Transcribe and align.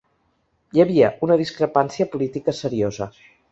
Hi 0.77 0.81
havia 0.83 1.09
una 1.27 1.37
discrepància 1.43 2.09
política 2.17 2.57
seriosa. 2.65 3.11